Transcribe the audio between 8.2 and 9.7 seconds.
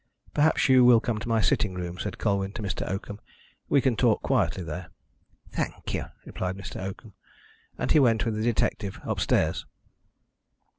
with the detective upstairs.